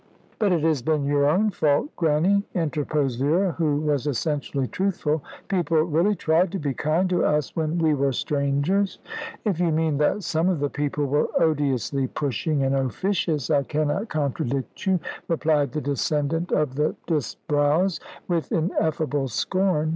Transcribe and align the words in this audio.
"But 0.39 0.51
it 0.51 0.61
has 0.63 0.81
been 0.81 1.05
your 1.05 1.29
own 1.29 1.51
fault, 1.51 1.95
Grannie!" 1.95 2.41
interposed 2.55 3.19
Vera, 3.19 3.51
who 3.51 3.81
was 3.81 4.07
essentially 4.07 4.65
truthful. 4.67 5.23
"People 5.47 5.77
really 5.83 6.15
tried 6.15 6.51
to 6.53 6.57
be 6.57 6.73
kind 6.73 7.07
to 7.11 7.23
us 7.23 7.55
when 7.55 7.77
we 7.77 7.93
were 7.93 8.11
strangers." 8.11 8.97
"If 9.45 9.59
you 9.59 9.69
mean 9.71 9.99
that 9.99 10.23
some 10.23 10.49
of 10.49 10.59
the 10.59 10.71
people 10.71 11.05
were 11.05 11.27
odiously 11.39 12.07
pushing 12.07 12.63
and 12.63 12.73
officious, 12.73 13.51
I 13.51 13.61
cannot 13.61 14.09
contradict 14.09 14.87
you!" 14.87 14.99
replied 15.27 15.71
the 15.71 15.81
descendant 15.81 16.51
of 16.51 16.73
the 16.73 16.95
Disbrowes, 17.05 17.99
with 18.27 18.51
ineffable 18.51 19.27
scorn. 19.27 19.89